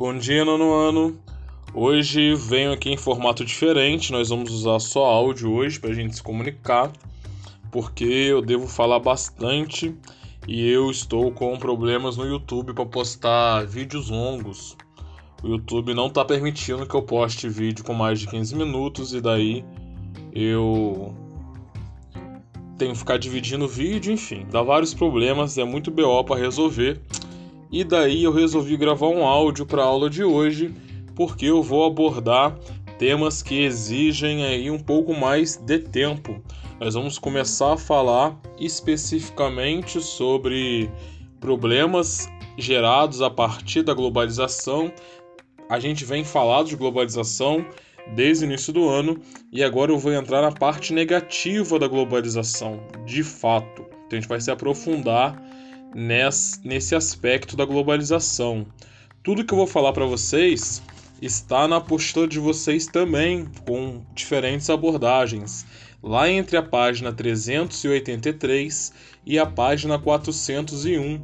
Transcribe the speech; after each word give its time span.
Bom 0.00 0.16
dia, 0.16 0.46
nono 0.46 0.72
ano. 0.72 1.20
Hoje 1.74 2.34
venho 2.34 2.72
aqui 2.72 2.88
em 2.88 2.96
formato 2.96 3.44
diferente, 3.44 4.10
nós 4.12 4.30
vamos 4.30 4.50
usar 4.50 4.78
só 4.78 5.04
áudio 5.04 5.52
hoje 5.52 5.78
para 5.78 5.90
a 5.90 5.92
gente 5.92 6.16
se 6.16 6.22
comunicar, 6.22 6.90
porque 7.70 8.06
eu 8.06 8.40
devo 8.40 8.66
falar 8.66 8.98
bastante 8.98 9.94
e 10.48 10.66
eu 10.66 10.90
estou 10.90 11.30
com 11.32 11.54
problemas 11.58 12.16
no 12.16 12.24
YouTube 12.24 12.72
para 12.72 12.86
postar 12.86 13.66
vídeos 13.66 14.08
longos. 14.08 14.74
O 15.42 15.48
YouTube 15.48 15.92
não 15.92 16.06
está 16.06 16.24
permitindo 16.24 16.86
que 16.86 16.94
eu 16.94 17.02
poste 17.02 17.46
vídeo 17.46 17.84
com 17.84 17.92
mais 17.92 18.18
de 18.18 18.26
15 18.26 18.56
minutos 18.56 19.12
e 19.12 19.20
daí 19.20 19.62
eu 20.32 21.14
tenho 22.78 22.92
que 22.92 22.98
ficar 22.98 23.18
dividindo 23.18 23.66
o 23.66 23.68
vídeo, 23.68 24.14
enfim, 24.14 24.46
dá 24.50 24.62
vários 24.62 24.94
problemas, 24.94 25.58
é 25.58 25.64
muito 25.64 25.90
BO 25.90 26.24
para 26.24 26.40
resolver. 26.40 26.98
E 27.72 27.84
daí 27.84 28.24
eu 28.24 28.32
resolvi 28.32 28.76
gravar 28.76 29.08
um 29.08 29.24
áudio 29.24 29.64
para 29.64 29.82
a 29.82 29.86
aula 29.86 30.10
de 30.10 30.24
hoje, 30.24 30.74
porque 31.14 31.46
eu 31.46 31.62
vou 31.62 31.84
abordar 31.84 32.58
temas 32.98 33.42
que 33.42 33.62
exigem 33.62 34.44
aí 34.44 34.70
um 34.70 34.78
pouco 34.78 35.14
mais 35.14 35.56
de 35.56 35.78
tempo. 35.78 36.42
Nós 36.80 36.94
vamos 36.94 37.18
começar 37.18 37.74
a 37.74 37.76
falar 37.76 38.36
especificamente 38.58 40.00
sobre 40.00 40.90
problemas 41.38 42.28
gerados 42.58 43.22
a 43.22 43.30
partir 43.30 43.82
da 43.82 43.94
globalização. 43.94 44.92
A 45.68 45.78
gente 45.78 46.04
vem 46.04 46.24
falando 46.24 46.68
de 46.68 46.76
globalização 46.76 47.64
desde 48.16 48.44
o 48.44 48.46
início 48.46 48.72
do 48.72 48.88
ano 48.88 49.20
e 49.52 49.62
agora 49.62 49.92
eu 49.92 49.98
vou 49.98 50.12
entrar 50.12 50.42
na 50.42 50.50
parte 50.50 50.92
negativa 50.92 51.78
da 51.78 51.86
globalização, 51.86 52.80
de 53.06 53.22
fato. 53.22 53.82
Então 54.06 54.18
a 54.18 54.20
gente 54.20 54.28
vai 54.28 54.40
se 54.40 54.50
aprofundar 54.50 55.40
nesse 55.94 56.94
aspecto 56.94 57.56
da 57.56 57.64
globalização. 57.64 58.66
Tudo 59.22 59.44
que 59.44 59.52
eu 59.52 59.58
vou 59.58 59.66
falar 59.66 59.92
para 59.92 60.06
vocês 60.06 60.82
está 61.20 61.68
na 61.68 61.80
postura 61.80 62.26
de 62.26 62.38
vocês 62.38 62.86
também, 62.86 63.46
com 63.66 64.02
diferentes 64.14 64.70
abordagens, 64.70 65.66
lá 66.02 66.30
entre 66.30 66.56
a 66.56 66.62
página 66.62 67.12
383 67.12 68.92
e 69.26 69.38
a 69.38 69.44
página 69.44 69.98
401. 69.98 71.20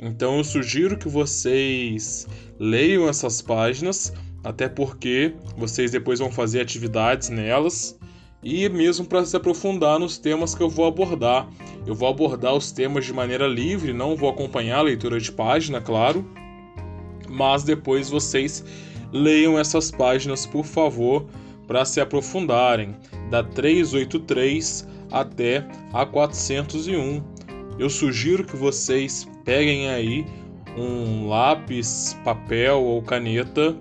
Então 0.00 0.38
eu 0.38 0.44
sugiro 0.44 0.98
que 0.98 1.08
vocês 1.08 2.26
leiam 2.58 3.08
essas 3.08 3.40
páginas, 3.40 4.12
até 4.42 4.68
porque 4.68 5.34
vocês 5.56 5.92
depois 5.92 6.18
vão 6.18 6.30
fazer 6.30 6.60
atividades 6.60 7.28
nelas 7.28 7.96
e 8.46 8.68
mesmo 8.68 9.04
para 9.04 9.26
se 9.26 9.36
aprofundar 9.36 9.98
nos 9.98 10.18
temas 10.18 10.54
que 10.54 10.62
eu 10.62 10.70
vou 10.70 10.86
abordar. 10.86 11.48
Eu 11.84 11.96
vou 11.96 12.08
abordar 12.08 12.54
os 12.54 12.70
temas 12.70 13.04
de 13.04 13.12
maneira 13.12 13.48
livre, 13.48 13.92
não 13.92 14.14
vou 14.14 14.30
acompanhar 14.30 14.78
a 14.78 14.82
leitura 14.82 15.18
de 15.18 15.32
página, 15.32 15.80
claro, 15.80 16.24
mas 17.28 17.64
depois 17.64 18.08
vocês 18.08 18.64
leiam 19.12 19.58
essas 19.58 19.90
páginas, 19.90 20.46
por 20.46 20.64
favor, 20.64 21.26
para 21.66 21.84
se 21.84 22.00
aprofundarem, 22.00 22.94
da 23.30 23.42
383 23.42 24.86
até 25.10 25.66
a 25.92 26.06
401. 26.06 27.20
Eu 27.80 27.90
sugiro 27.90 28.44
que 28.44 28.54
vocês 28.54 29.28
peguem 29.44 29.88
aí 29.88 30.24
um 30.78 31.26
lápis, 31.26 32.16
papel 32.24 32.80
ou 32.80 33.02
caneta, 33.02 33.76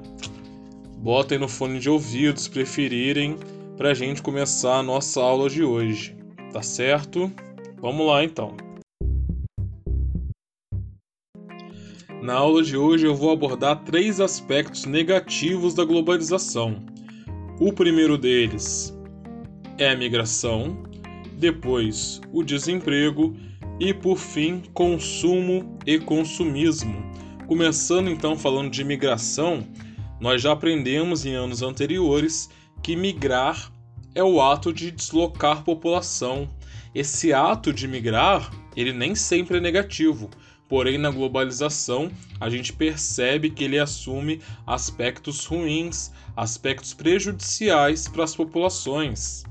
botem 0.97 1.37
no 1.37 1.47
fone 1.47 1.77
de 1.77 1.87
ouvido 1.87 2.39
se 2.39 2.49
preferirem 2.49 3.37
para 3.77 3.91
a 3.91 3.93
gente 3.93 4.21
começar 4.21 4.77
a 4.77 4.83
nossa 4.83 5.21
aula 5.21 5.49
de 5.49 5.63
hoje, 5.63 6.15
tá 6.53 6.61
certo? 6.61 7.31
Vamos 7.81 8.07
lá 8.07 8.23
então. 8.23 8.55
Na 12.21 12.33
aula 12.33 12.63
de 12.63 12.77
hoje 12.77 13.05
eu 13.05 13.13
vou 13.13 13.31
abordar 13.31 13.83
três 13.83 14.19
aspectos 14.19 14.85
negativos 14.85 15.73
da 15.73 15.83
globalização. 15.83 16.83
O 17.59 17.71
primeiro 17.71 18.17
deles 18.17 18.97
é 19.77 19.89
a 19.89 19.95
migração, 19.95 20.83
depois 21.33 22.21
o 22.31 22.43
desemprego 22.43 23.35
e 23.79 23.93
por 23.93 24.17
fim 24.17 24.63
consumo 24.73 25.77
e 25.85 25.99
consumismo. 25.99 26.95
Começando 27.45 28.09
então 28.09 28.37
falando 28.37 28.71
de 28.71 28.83
migração, 28.83 29.67
nós 30.19 30.41
já 30.41 30.53
aprendemos 30.53 31.25
em 31.25 31.33
anos 31.35 31.61
anteriores 31.61 32.49
que 32.81 32.95
migrar 32.95 33.71
é 34.15 34.23
o 34.23 34.41
ato 34.41 34.73
de 34.73 34.89
deslocar 34.89 35.63
população. 35.63 36.47
Esse 36.95 37.33
ato 37.33 37.73
de 37.73 37.87
migrar, 37.87 38.49
ele 38.75 38.93
nem 38.93 39.13
sempre 39.13 39.57
é 39.57 39.61
negativo. 39.61 40.29
Porém, 40.67 40.97
na 40.97 41.11
globalização, 41.11 42.09
a 42.39 42.49
gente 42.49 42.73
percebe 42.73 43.51
que 43.51 43.65
ele 43.65 43.77
assume 43.77 44.41
aspectos 44.65 45.45
ruins, 45.45 46.11
aspectos 46.35 46.93
prejudiciais 46.93 48.07
para 48.07 48.23
as 48.23 48.35
populações. 48.35 49.43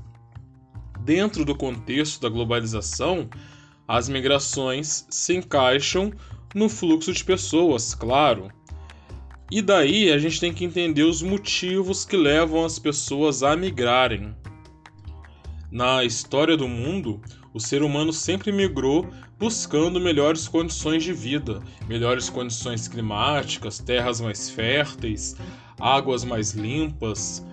Dentro 0.99 1.45
do 1.45 1.55
contexto 1.55 2.19
da 2.19 2.27
globalização, 2.27 3.29
as 3.87 4.09
migrações 4.09 5.05
se 5.09 5.35
encaixam 5.35 6.11
no 6.53 6.67
fluxo 6.67 7.13
de 7.13 7.23
pessoas, 7.23 7.93
claro, 7.93 8.51
e 9.51 9.61
daí 9.61 10.11
a 10.11 10.17
gente 10.17 10.39
tem 10.39 10.51
que 10.51 10.65
entender 10.65 11.03
os 11.03 11.21
motivos 11.21 12.03
que 12.03 12.17
levam 12.17 12.65
as 12.65 12.79
pessoas 12.79 13.43
a 13.43 13.55
migrarem. 13.55 14.35
Na 15.75 16.05
história 16.05 16.55
do 16.55 16.69
mundo, 16.69 17.21
o 17.53 17.59
ser 17.59 17.83
humano 17.83 18.13
sempre 18.13 18.49
migrou 18.49 19.09
buscando 19.37 19.99
melhores 19.99 20.47
condições 20.47 21.03
de 21.03 21.11
vida, 21.11 21.61
melhores 21.85 22.29
condições 22.29 22.87
climáticas, 22.87 23.79
terras 23.79 24.21
mais 24.21 24.49
férteis, 24.49 25.35
águas 25.77 26.23
mais 26.23 26.51
limpas. 26.51 27.45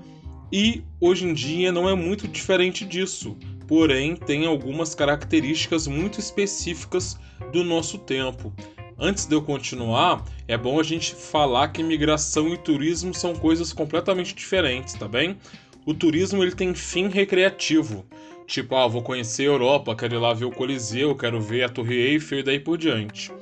E 0.53 0.85
hoje 1.01 1.27
em 1.27 1.35
dia 1.35 1.73
não 1.73 1.89
é 1.89 1.97
muito 1.97 2.29
diferente 2.29 2.85
disso, 2.85 3.37
porém 3.67 4.15
tem 4.15 4.47
algumas 4.47 4.95
características 4.95 5.89
muito 5.89 6.21
específicas 6.21 7.19
do 7.53 7.65
nosso 7.65 7.99
tempo. 7.99 8.53
Antes 8.97 9.27
de 9.27 9.35
eu 9.35 9.43
continuar, 9.43 10.25
é 10.47 10.57
bom 10.57 10.79
a 10.79 10.85
gente 10.85 11.13
falar 11.13 11.71
que 11.71 11.83
migração 11.83 12.51
e 12.51 12.57
turismo 12.57 13.13
são 13.13 13.35
coisas 13.35 13.73
completamente 13.73 14.33
diferentes, 14.33 14.95
tá 14.95 15.09
bem? 15.09 15.37
O 15.85 15.93
turismo 15.93 16.43
ele 16.43 16.55
tem 16.55 16.75
fim 16.75 17.09
recreativo. 17.09 18.07
Tipo, 18.47 18.77
ah, 18.77 18.87
vou 18.87 19.03
conhecer 19.03 19.43
a 19.43 19.47
Europa, 19.47 19.97
quero 19.97 20.15
ir 20.15 20.19
lá 20.19 20.33
ver 20.33 20.45
o 20.45 20.51
Coliseu, 20.51 21.17
quero 21.17 21.41
ver 21.41 21.65
a 21.65 21.69
Torre 21.69 21.95
Eiffel 21.95 22.39
e 22.39 22.43
daí 22.43 22.61
por 22.61 22.79
diante. 22.79 23.33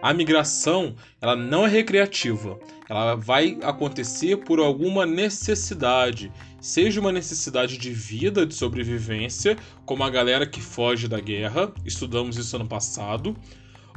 A 0.00 0.14
migração, 0.14 0.94
ela 1.20 1.34
não 1.34 1.66
é 1.66 1.68
recreativa. 1.68 2.56
Ela 2.88 3.16
vai 3.16 3.58
acontecer 3.62 4.36
por 4.36 4.60
alguma 4.60 5.04
necessidade, 5.04 6.30
seja 6.60 7.00
uma 7.00 7.10
necessidade 7.10 7.76
de 7.76 7.90
vida, 7.90 8.46
de 8.46 8.54
sobrevivência, 8.54 9.56
como 9.84 10.04
a 10.04 10.10
galera 10.10 10.46
que 10.46 10.60
foge 10.60 11.08
da 11.08 11.18
guerra, 11.18 11.72
estudamos 11.84 12.36
isso 12.36 12.54
ano 12.54 12.68
passado, 12.68 13.36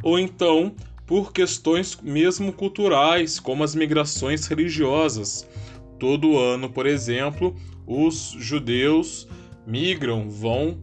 ou 0.02 0.18
então 0.18 0.76
por 1.06 1.32
questões 1.32 2.00
mesmo 2.02 2.52
culturais, 2.52 3.40
como 3.40 3.64
as 3.64 3.76
migrações 3.76 4.48
religiosas. 4.48 5.48
Todo 6.00 6.40
ano, 6.40 6.68
por 6.68 6.88
exemplo, 6.88 7.56
os 7.86 8.36
judeus 8.38 9.28
migram, 9.66 10.30
vão 10.30 10.78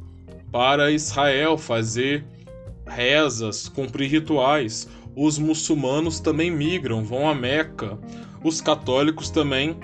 para 0.51 0.91
Israel 0.91 1.59
fazer 1.59 2.25
rezas, 2.87 3.69
cumprir 3.69 4.11
rituais. 4.11 4.89
Os 5.15 5.39
muçulmanos 5.39 6.21
também 6.21 6.51
migram, 6.51 7.05
vão 7.05 7.29
a 7.29 7.35
Meca. 7.35 7.99
Os 8.43 8.61
católicos 8.61 9.31
também, 9.31 9.77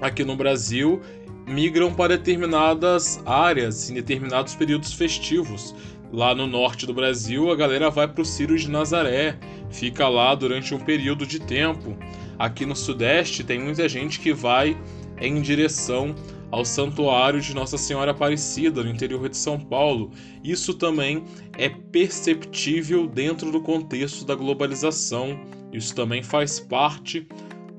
aqui 0.00 0.24
no 0.24 0.36
Brasil, 0.36 1.00
migram 1.46 1.94
para 1.94 2.16
determinadas 2.16 3.22
áreas 3.24 3.88
em 3.88 3.94
determinados 3.94 4.54
períodos 4.54 4.92
festivos. 4.92 5.74
Lá 6.12 6.34
no 6.34 6.46
norte 6.46 6.86
do 6.86 6.94
Brasil, 6.94 7.50
a 7.50 7.56
galera 7.56 7.90
vai 7.90 8.06
para 8.06 8.22
o 8.22 8.24
Círio 8.24 8.56
de 8.56 8.70
Nazaré, 8.70 9.38
fica 9.70 10.08
lá 10.08 10.34
durante 10.34 10.74
um 10.74 10.78
período 10.78 11.26
de 11.26 11.40
tempo. 11.40 11.96
Aqui 12.38 12.66
no 12.66 12.76
Sudeste 12.76 13.42
tem 13.42 13.58
muita 13.58 13.88
gente 13.88 14.20
que 14.20 14.32
vai 14.32 14.76
em 15.20 15.40
direção 15.40 16.14
ao 16.56 16.64
Santuário 16.64 17.38
de 17.38 17.54
Nossa 17.54 17.76
Senhora 17.76 18.12
Aparecida, 18.12 18.82
no 18.82 18.88
interior 18.88 19.28
de 19.28 19.36
São 19.36 19.60
Paulo. 19.60 20.10
Isso 20.42 20.72
também 20.72 21.22
é 21.58 21.68
perceptível 21.68 23.06
dentro 23.06 23.52
do 23.52 23.60
contexto 23.60 24.24
da 24.24 24.34
globalização. 24.34 25.38
Isso 25.70 25.94
também 25.94 26.22
faz 26.22 26.58
parte 26.58 27.28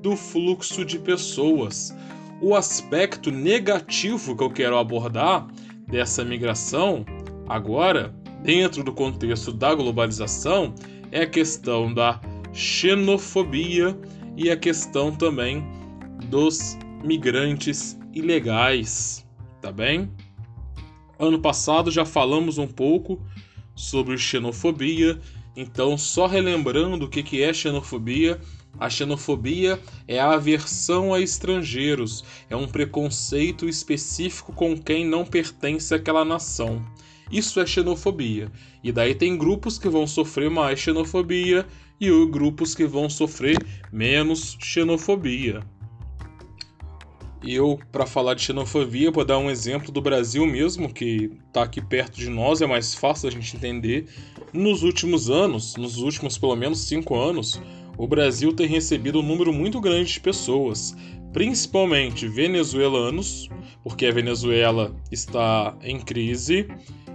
do 0.00 0.14
fluxo 0.14 0.84
de 0.84 0.96
pessoas. 0.96 1.92
O 2.40 2.54
aspecto 2.54 3.32
negativo 3.32 4.36
que 4.36 4.44
eu 4.44 4.50
quero 4.50 4.78
abordar 4.78 5.48
dessa 5.88 6.24
migração 6.24 7.04
agora, 7.48 8.14
dentro 8.44 8.84
do 8.84 8.92
contexto 8.92 9.52
da 9.52 9.74
globalização, 9.74 10.72
é 11.10 11.22
a 11.22 11.26
questão 11.26 11.92
da 11.92 12.20
xenofobia 12.52 13.98
e 14.36 14.52
a 14.52 14.56
questão 14.56 15.10
também 15.10 15.66
dos 16.26 16.78
migrantes 17.02 17.97
ilegais, 18.18 19.26
tá 19.60 19.72
bem? 19.72 20.10
Ano 21.18 21.38
passado 21.40 21.90
já 21.90 22.04
falamos 22.04 22.58
um 22.58 22.66
pouco 22.66 23.20
sobre 23.74 24.18
xenofobia, 24.18 25.18
então 25.56 25.96
só 25.98 26.26
relembrando 26.26 27.06
o 27.06 27.08
que 27.08 27.42
é 27.42 27.52
xenofobia, 27.52 28.40
A 28.78 28.88
xenofobia 28.88 29.80
é 30.06 30.20
a 30.20 30.34
aversão 30.34 31.12
a 31.12 31.20
estrangeiros, 31.20 32.24
é 32.48 32.56
um 32.56 32.68
preconceito 32.68 33.68
específico 33.68 34.52
com 34.52 34.78
quem 34.78 35.04
não 35.04 35.24
pertence 35.24 35.92
àquela 35.92 36.24
nação. 36.24 36.84
Isso 37.30 37.60
é 37.60 37.66
xenofobia. 37.66 38.50
E 38.82 38.92
daí 38.92 39.14
tem 39.14 39.36
grupos 39.36 39.78
que 39.78 39.88
vão 39.88 40.06
sofrer 40.06 40.48
mais 40.48 40.78
xenofobia 40.78 41.66
e 42.00 42.08
grupos 42.26 42.74
que 42.74 42.86
vão 42.86 43.10
sofrer 43.10 43.66
menos 43.92 44.56
xenofobia. 44.60 45.60
Eu, 47.42 47.78
para 47.92 48.04
falar 48.04 48.34
de 48.34 48.42
xenofobia, 48.42 49.10
vou 49.10 49.24
dar 49.24 49.38
um 49.38 49.50
exemplo 49.50 49.92
do 49.92 50.00
Brasil 50.00 50.44
mesmo, 50.44 50.92
que 50.92 51.30
está 51.46 51.62
aqui 51.62 51.80
perto 51.80 52.18
de 52.18 52.28
nós, 52.28 52.60
é 52.60 52.66
mais 52.66 52.94
fácil 52.94 53.28
a 53.28 53.32
gente 53.32 53.56
entender. 53.56 54.06
Nos 54.52 54.82
últimos 54.82 55.30
anos, 55.30 55.76
nos 55.76 55.98
últimos 55.98 56.36
pelo 56.36 56.56
menos 56.56 56.80
cinco 56.80 57.14
anos, 57.14 57.60
o 57.96 58.06
Brasil 58.06 58.52
tem 58.52 58.66
recebido 58.66 59.20
um 59.20 59.22
número 59.22 59.52
muito 59.52 59.80
grande 59.80 60.12
de 60.12 60.20
pessoas, 60.20 60.96
principalmente 61.32 62.26
venezuelanos, 62.26 63.48
porque 63.84 64.06
a 64.06 64.12
Venezuela 64.12 64.94
está 65.10 65.76
em 65.82 66.00
crise, 66.00 66.66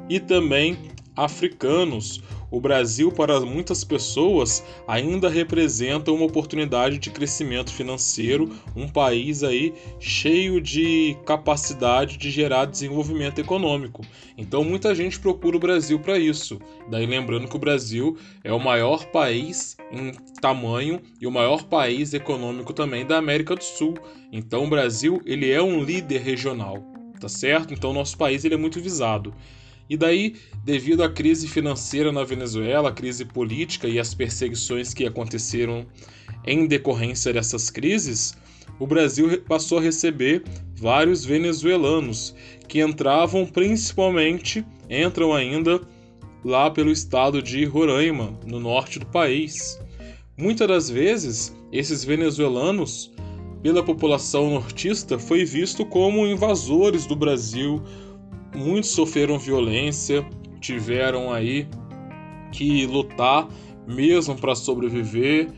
e 0.10 0.19
também 0.19 0.78
africanos, 1.16 2.22
o 2.54 2.62
Brasil, 2.62 3.12
para 3.12 3.40
muitas 3.40 3.84
pessoas, 3.84 4.64
ainda 4.88 5.28
representa 5.28 6.12
uma 6.12 6.26
oportunidade 6.26 7.00
de 7.00 7.10
crescimento 7.10 7.74
financeiro, 7.74 8.48
um 8.76 8.88
país 8.88 9.42
aí 9.42 9.74
cheio 10.00 10.62
de 10.62 11.18
capacidade 11.26 12.16
de 12.16 12.30
gerar 12.30 12.66
desenvolvimento 12.66 13.40
econômico. 13.40 14.06
Então 14.38 14.64
muita 14.64 14.94
gente 14.94 15.20
procura 15.20 15.58
o 15.58 15.60
Brasil 15.60 15.98
para 15.98 16.20
isso. 16.20 16.60
Daí 16.92 17.08
lembrando 17.08 17.48
que 17.48 17.56
o 17.56 17.60
Brasil 17.60 18.16
é 18.44 18.54
o 18.54 18.60
maior 18.60 19.04
país 19.06 19.76
em 19.92 20.12
tamanho 20.40 21.02
e 21.20 21.26
o 21.26 21.32
maior 21.32 21.64
país 21.64 22.14
econômico 22.14 22.72
também 22.72 23.04
da 23.04 23.18
América 23.18 23.56
do 23.56 23.64
Sul. 23.64 23.96
Então 24.32 24.66
o 24.66 24.70
Brasil, 24.70 25.20
ele 25.26 25.50
é 25.50 25.62
um 25.62 25.84
líder 25.84 26.20
regional, 26.20 26.84
tá 27.20 27.28
certo? 27.28 27.74
Então 27.74 27.92
nosso 27.92 28.16
país 28.16 28.46
ele 28.46 28.54
é 28.54 28.60
muito 28.60 28.80
visado. 28.80 29.34
E 29.89 29.97
daí, 29.97 30.35
devido 30.63 31.03
à 31.03 31.09
crise 31.09 31.47
financeira 31.47 32.12
na 32.12 32.24
Venezuela, 32.24 32.89
a 32.89 32.94
crise 32.94 33.25
política 33.25 33.88
e 33.88 34.00
as 34.00 34.13
perseguições 34.13 34.94
que 34.94 35.06
aconteceram 35.06 35.85
em 36.45 36.65
decorrência 36.65 37.33
dessas 37.33 37.69
crises, 37.69 38.35
o 38.80 38.88
Brasil 38.88 39.41
passou 39.41 39.77
a 39.77 39.81
receber 39.81 40.44
vários 40.75 41.24
venezuelanos 41.24 42.35
que 42.68 42.81
entravam 42.81 43.45
principalmente, 43.45 44.65
entram 44.89 45.33
ainda 45.33 45.81
lá 46.44 46.69
pelo 46.69 46.91
estado 46.91 47.41
de 47.41 47.63
Roraima, 47.65 48.38
no 48.45 48.59
norte 48.59 49.00
do 49.00 49.06
país. 49.06 49.80
Muitas 50.38 50.68
das 50.68 50.89
vezes, 50.89 51.56
esses 51.71 52.03
venezuelanos, 52.03 53.12
pela 53.62 53.83
população 53.83 54.50
nortista, 54.50 55.18
foi 55.18 55.45
visto 55.45 55.85
como 55.85 56.27
invasores 56.27 57.06
do 57.06 57.15
Brasil, 57.15 57.81
muitos 58.56 58.92
sofreram 58.92 59.38
violência, 59.38 60.26
tiveram 60.60 61.32
aí 61.32 61.68
que 62.52 62.86
lutar 62.86 63.48
mesmo 63.88 64.36
para 64.36 64.56
sobreviver, 64.56 65.52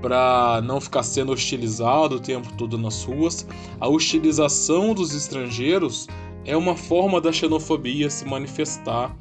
para 0.00 0.60
não 0.64 0.80
ficar 0.80 1.02
sendo 1.02 1.32
hostilizado 1.32 2.16
o 2.16 2.20
tempo 2.20 2.52
todo 2.56 2.78
nas 2.78 3.02
ruas. 3.04 3.46
A 3.80 3.88
hostilização 3.88 4.94
dos 4.94 5.14
estrangeiros 5.14 6.06
é 6.44 6.56
uma 6.56 6.76
forma 6.76 7.20
da 7.20 7.32
xenofobia 7.32 8.08
se 8.08 8.24
manifestar. 8.24 9.14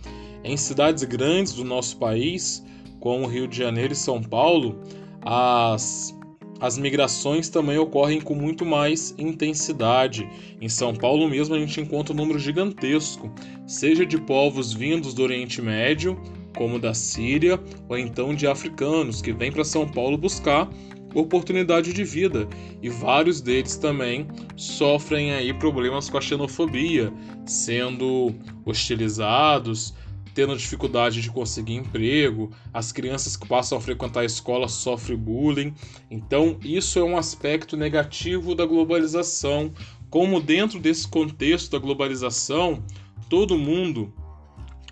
Em 0.43 0.55
cidades 0.55 1.03
grandes 1.03 1.53
do 1.53 1.65
nosso 1.65 1.97
país, 1.97 2.63
como 2.99 3.27
Rio 3.27 3.47
de 3.47 3.57
Janeiro 3.57 3.93
e 3.93 3.95
São 3.95 4.21
Paulo, 4.21 4.79
as 5.21 6.16
as 6.59 6.77
migrações 6.77 7.49
também 7.49 7.77
ocorrem 7.77 8.19
com 8.19 8.33
muito 8.33 8.65
mais 8.65 9.13
intensidade. 9.17 10.27
Em 10.59 10.69
São 10.69 10.93
Paulo 10.93 11.29
mesmo 11.29 11.55
a 11.55 11.59
gente 11.59 11.79
encontra 11.79 12.13
um 12.13 12.17
número 12.17 12.39
gigantesco, 12.39 13.31
seja 13.65 14.05
de 14.05 14.17
povos 14.19 14.73
vindos 14.73 15.13
do 15.13 15.23
Oriente 15.23 15.61
Médio, 15.61 16.19
como 16.55 16.79
da 16.79 16.93
Síria, 16.93 17.59
ou 17.87 17.97
então 17.97 18.33
de 18.33 18.47
africanos 18.47 19.21
que 19.21 19.31
vêm 19.31 19.51
para 19.51 19.63
São 19.63 19.87
Paulo 19.87 20.17
buscar 20.17 20.67
oportunidade 21.13 21.93
de 21.93 22.03
vida, 22.03 22.47
e 22.81 22.89
vários 22.89 23.41
deles 23.41 23.77
também 23.77 24.27
sofrem 24.55 25.31
aí 25.31 25.53
problemas 25.53 26.09
com 26.09 26.17
a 26.17 26.21
xenofobia, 26.21 27.11
sendo 27.45 28.35
hostilizados, 28.65 29.93
tendo 30.37 30.55
dificuldade 30.55 31.19
de 31.19 31.31
conseguir 31.31 31.73
emprego, 31.73 32.51
as 32.71 32.91
crianças 32.91 33.35
que 33.35 33.47
passam 33.47 33.75
a 33.75 33.81
frequentar 33.81 34.19
a 34.19 34.25
escola 34.25 34.67
sofrem 34.67 35.17
bullying. 35.17 35.73
Então, 36.11 36.59
isso 36.61 36.99
é 36.99 37.03
um 37.03 37.17
aspecto 37.17 37.75
negativo 37.75 38.53
da 38.53 38.63
globalização. 38.63 39.73
Como 40.11 40.39
dentro 40.39 40.79
desse 40.79 41.07
contexto 41.07 41.71
da 41.71 41.79
globalização, 41.79 42.83
todo 43.27 43.57
mundo 43.57 44.13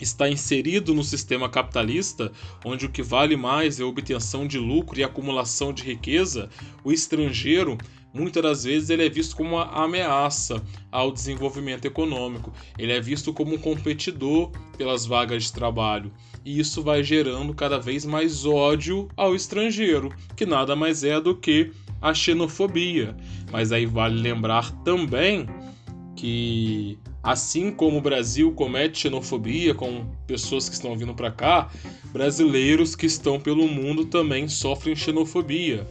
está 0.01 0.27
inserido 0.27 0.95
no 0.95 1.03
sistema 1.03 1.47
capitalista, 1.47 2.31
onde 2.65 2.87
o 2.87 2.89
que 2.89 3.03
vale 3.03 3.37
mais 3.37 3.79
é 3.79 3.83
a 3.83 3.87
obtenção 3.87 4.47
de 4.47 4.57
lucro 4.57 4.99
e 4.99 5.03
acumulação 5.03 5.71
de 5.71 5.83
riqueza, 5.83 6.49
o 6.83 6.91
estrangeiro 6.91 7.77
muitas 8.15 8.41
das 8.41 8.63
vezes 8.63 8.89
ele 8.89 9.05
é 9.05 9.09
visto 9.09 9.35
como 9.35 9.55
uma 9.55 9.65
ameaça 9.65 10.63
ao 10.89 11.11
desenvolvimento 11.11 11.85
econômico. 11.85 12.51
Ele 12.79 12.93
é 12.93 13.01
visto 13.01 13.33
como 13.33 13.55
um 13.55 13.57
competidor 13.57 14.51
pelas 14.77 15.05
vagas 15.05 15.43
de 15.43 15.53
trabalho. 15.53 16.11
E 16.45 16.57
isso 16.57 16.81
vai 16.81 17.03
gerando 17.03 17.53
cada 17.53 17.77
vez 17.77 18.05
mais 18.05 18.45
ódio 18.45 19.09
ao 19.17 19.35
estrangeiro, 19.35 20.13
que 20.35 20.45
nada 20.45 20.75
mais 20.75 21.03
é 21.03 21.19
do 21.19 21.35
que 21.35 21.71
a 22.01 22.13
xenofobia. 22.13 23.15
Mas 23.51 23.71
aí 23.71 23.85
vale 23.85 24.21
lembrar 24.21 24.71
também 24.83 25.47
que 26.15 26.97
assim 27.21 27.71
como 27.71 27.97
o 27.97 28.01
Brasil 28.01 28.51
comete 28.53 28.99
xenofobia 28.99 29.73
com 29.73 30.05
pessoas 30.27 30.69
que 30.69 30.75
estão 30.75 30.95
vindo 30.95 31.13
para 31.13 31.31
cá, 31.31 31.69
brasileiros 32.13 32.95
que 32.95 33.07
estão 33.07 33.39
pelo 33.39 33.67
mundo 33.67 34.05
também 34.05 34.47
sofrem 34.47 34.95
xenofobia. 34.95 35.85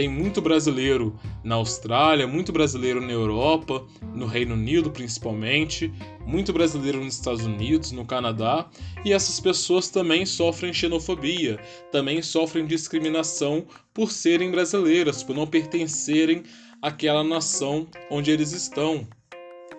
Tem 0.00 0.08
muito 0.08 0.40
brasileiro 0.40 1.14
na 1.44 1.56
Austrália, 1.56 2.26
muito 2.26 2.50
brasileiro 2.52 3.02
na 3.02 3.12
Europa, 3.12 3.86
no 4.14 4.24
Reino 4.24 4.54
Unido 4.54 4.90
principalmente, 4.90 5.92
muito 6.24 6.54
brasileiro 6.54 7.04
nos 7.04 7.16
Estados 7.16 7.44
Unidos, 7.44 7.92
no 7.92 8.06
Canadá, 8.06 8.66
e 9.04 9.12
essas 9.12 9.38
pessoas 9.38 9.90
também 9.90 10.24
sofrem 10.24 10.72
xenofobia, 10.72 11.60
também 11.92 12.22
sofrem 12.22 12.66
discriminação 12.66 13.66
por 13.92 14.10
serem 14.10 14.50
brasileiras, 14.50 15.22
por 15.22 15.36
não 15.36 15.46
pertencerem 15.46 16.44
àquela 16.80 17.22
nação 17.22 17.86
onde 18.10 18.30
eles 18.30 18.52
estão. 18.52 19.06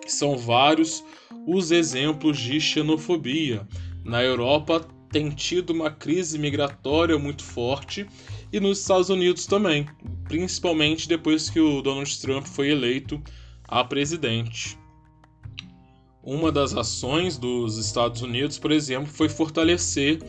São 0.06 0.38
vários 0.38 1.02
os 1.48 1.72
exemplos 1.72 2.38
de 2.38 2.60
xenofobia. 2.60 3.66
Na 4.04 4.22
Europa 4.22 4.86
tem 5.10 5.30
tido 5.30 5.70
uma 5.70 5.90
crise 5.90 6.38
migratória 6.38 7.18
muito 7.18 7.42
forte 7.42 8.06
e 8.52 8.60
nos 8.60 8.80
Estados 8.80 9.08
Unidos 9.08 9.46
também, 9.46 9.86
principalmente 10.28 11.08
depois 11.08 11.48
que 11.48 11.58
o 11.58 11.80
Donald 11.80 12.20
Trump 12.20 12.46
foi 12.46 12.70
eleito 12.70 13.20
a 13.66 13.82
presidente. 13.82 14.78
Uma 16.22 16.52
das 16.52 16.74
ações 16.74 17.38
dos 17.38 17.78
Estados 17.78 18.20
Unidos, 18.22 18.58
por 18.58 18.70
exemplo, 18.70 19.10
foi 19.10 19.28
fortalecer 19.28 20.22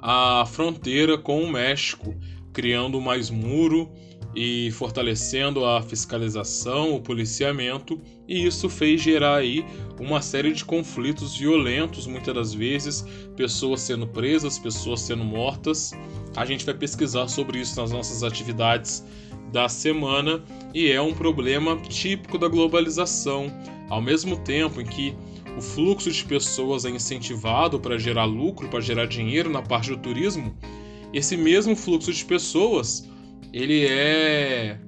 a 0.00 0.44
fronteira 0.46 1.18
com 1.18 1.42
o 1.42 1.50
México, 1.50 2.14
criando 2.52 3.00
mais 3.00 3.28
muro 3.28 3.92
e 4.36 4.70
fortalecendo 4.72 5.64
a 5.64 5.80
fiscalização, 5.80 6.94
o 6.94 7.00
policiamento, 7.00 7.98
e 8.28 8.46
isso 8.46 8.68
fez 8.68 9.00
gerar 9.00 9.36
aí 9.36 9.64
uma 9.98 10.20
série 10.20 10.52
de 10.52 10.62
conflitos 10.62 11.38
violentos, 11.38 12.06
muitas 12.06 12.34
das 12.34 12.52
vezes, 12.52 13.02
pessoas 13.34 13.80
sendo 13.80 14.06
presas, 14.06 14.58
pessoas 14.58 15.00
sendo 15.00 15.24
mortas. 15.24 15.92
A 16.36 16.44
gente 16.44 16.66
vai 16.66 16.74
pesquisar 16.74 17.28
sobre 17.28 17.60
isso 17.60 17.80
nas 17.80 17.90
nossas 17.90 18.22
atividades 18.22 19.02
da 19.50 19.70
semana 19.70 20.44
e 20.74 20.90
é 20.90 21.00
um 21.00 21.14
problema 21.14 21.80
típico 21.88 22.36
da 22.36 22.46
globalização. 22.46 23.50
Ao 23.88 24.02
mesmo 24.02 24.36
tempo 24.36 24.82
em 24.82 24.84
que 24.84 25.16
o 25.56 25.62
fluxo 25.62 26.10
de 26.10 26.22
pessoas 26.22 26.84
é 26.84 26.90
incentivado 26.90 27.80
para 27.80 27.96
gerar 27.96 28.26
lucro, 28.26 28.68
para 28.68 28.80
gerar 28.80 29.06
dinheiro 29.06 29.48
na 29.48 29.62
parte 29.62 29.88
do 29.88 29.96
turismo, 29.96 30.54
esse 31.10 31.38
mesmo 31.38 31.74
fluxo 31.74 32.12
de 32.12 32.22
pessoas 32.22 33.08
ele 33.56 33.86
é 33.86 34.78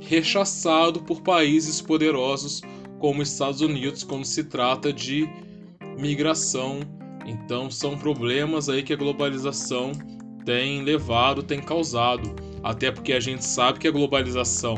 rechaçado 0.00 1.04
por 1.04 1.20
países 1.20 1.80
poderosos 1.80 2.60
como 2.98 3.22
Estados 3.22 3.60
Unidos 3.60 4.02
quando 4.02 4.24
se 4.24 4.42
trata 4.42 4.92
de 4.92 5.28
migração. 5.96 6.80
Então 7.24 7.70
são 7.70 7.96
problemas 7.96 8.68
aí 8.68 8.82
que 8.82 8.92
a 8.92 8.96
globalização 8.96 9.92
tem 10.44 10.82
levado, 10.82 11.44
tem 11.44 11.60
causado, 11.60 12.34
até 12.60 12.90
porque 12.90 13.12
a 13.12 13.20
gente 13.20 13.44
sabe 13.44 13.78
que 13.78 13.86
a 13.86 13.92
globalização 13.92 14.74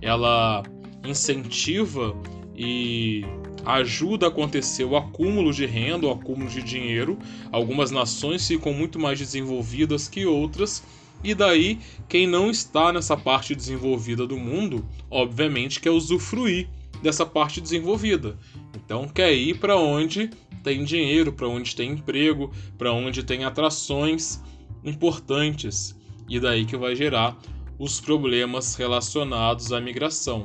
ela 0.00 0.62
incentiva 1.04 2.16
e 2.56 3.22
ajuda 3.66 4.26
a 4.26 4.28
acontecer 4.30 4.84
o 4.84 4.96
acúmulo 4.96 5.52
de 5.52 5.66
renda, 5.66 6.06
o 6.06 6.10
acúmulo 6.10 6.48
de 6.48 6.62
dinheiro. 6.62 7.18
Algumas 7.52 7.90
nações 7.90 8.48
ficam 8.48 8.72
muito 8.72 8.98
mais 8.98 9.18
desenvolvidas 9.18 10.08
que 10.08 10.24
outras 10.24 10.82
E 11.24 11.34
daí, 11.34 11.78
quem 12.08 12.26
não 12.26 12.50
está 12.50 12.92
nessa 12.92 13.16
parte 13.16 13.54
desenvolvida 13.54 14.26
do 14.26 14.36
mundo, 14.36 14.84
obviamente 15.10 15.80
quer 15.80 15.90
usufruir 15.90 16.68
dessa 17.02 17.24
parte 17.24 17.60
desenvolvida. 17.60 18.38
Então 18.74 19.08
quer 19.08 19.32
ir 19.32 19.58
para 19.58 19.76
onde 19.76 20.30
tem 20.62 20.84
dinheiro, 20.84 21.32
para 21.32 21.48
onde 21.48 21.74
tem 21.74 21.90
emprego, 21.92 22.52
para 22.78 22.92
onde 22.92 23.22
tem 23.22 23.44
atrações 23.44 24.40
importantes. 24.84 25.96
E 26.28 26.38
daí 26.40 26.64
que 26.64 26.76
vai 26.76 26.94
gerar 26.96 27.36
os 27.78 28.00
problemas 28.00 28.74
relacionados 28.74 29.72
à 29.72 29.80
migração. 29.80 30.44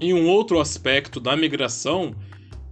E 0.00 0.12
um 0.12 0.26
outro 0.26 0.60
aspecto 0.60 1.20
da 1.20 1.36
migração 1.36 2.14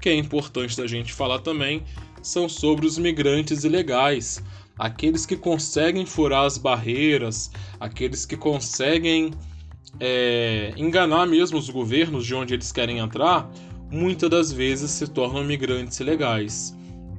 que 0.00 0.08
é 0.08 0.14
importante 0.14 0.76
da 0.76 0.86
gente 0.86 1.12
falar 1.12 1.40
também 1.40 1.82
são 2.22 2.48
sobre 2.48 2.86
os 2.86 2.98
migrantes 2.98 3.64
ilegais, 3.64 4.42
aqueles 4.78 5.26
que 5.26 5.36
conseguem 5.36 6.06
furar 6.06 6.44
as 6.44 6.56
barreiras, 6.56 7.50
aqueles 7.80 8.24
que 8.24 8.36
conseguem 8.36 9.32
é, 9.98 10.72
enganar 10.76 11.26
mesmo 11.26 11.58
os 11.58 11.68
governos 11.68 12.24
de 12.24 12.34
onde 12.34 12.54
eles 12.54 12.70
querem 12.70 12.98
entrar, 12.98 13.50
muitas 13.90 14.30
das 14.30 14.52
vezes 14.52 14.90
se 14.90 15.06
tornam 15.08 15.42
migrantes 15.44 15.98
ilegais. 16.00 16.76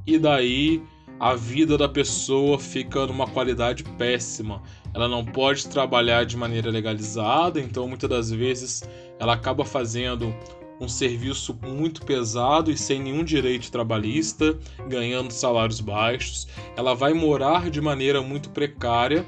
E 0.08 0.18
daí 0.18 0.82
a 1.20 1.36
vida 1.36 1.78
da 1.78 1.90
pessoa 1.90 2.58
fica 2.58 3.06
numa 3.06 3.28
qualidade 3.28 3.84
péssima. 3.84 4.64
Ela 4.94 5.08
não 5.08 5.26
pode 5.26 5.68
trabalhar 5.68 6.26
de 6.26 6.38
maneira 6.38 6.72
legalizada, 6.72 7.60
então 7.60 7.88
muitas 7.88 8.10
das 8.10 8.32
vezes 8.32 8.84
ela 9.20 9.34
acaba 9.34 9.66
fazendo 9.66 10.34
um 10.80 10.88
serviço 10.88 11.58
muito 11.62 12.06
pesado 12.06 12.72
e 12.72 12.78
sem 12.78 13.02
nenhum 13.02 13.24
direito 13.24 13.72
trabalhista, 13.72 14.58
ganhando 14.88 15.32
salários 15.32 15.82
baixos. 15.82 16.48
Ela 16.78 16.94
vai 16.94 17.14
morar 17.14 17.70
de 17.70 17.82
maneira 17.82 18.22
muito 18.22 18.50
precária. 18.50 19.26